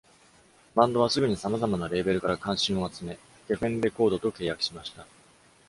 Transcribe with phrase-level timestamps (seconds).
[0.73, 5.05] バンドはすぐにさまざまなレーベルから関心を集め、ゲフェンレコードと契約しました。